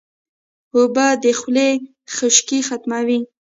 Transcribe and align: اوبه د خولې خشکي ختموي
اوبه 0.75 1.05
د 1.23 1.25
خولې 1.39 1.69
خشکي 2.15 2.59
ختموي 2.67 3.19